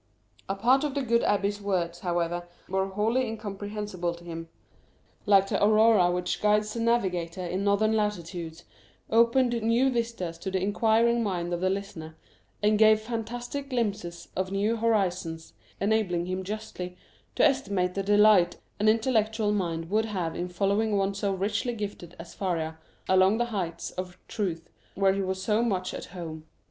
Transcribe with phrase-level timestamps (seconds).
[0.49, 4.49] A part of the good abbé's words, however, were wholly incomprehensible to him;
[5.19, 8.63] but, like the aurora which guides the navigator in northern latitudes,
[9.11, 12.17] opened new vistas to the inquiring mind of the listener,
[12.63, 16.97] and gave fantastic glimpses of new horizons, enabling him justly
[17.35, 22.15] to estimate the delight an intellectual mind would have in following one so richly gifted
[22.17, 26.47] as Faria along the heights of truth, where he was so much at home.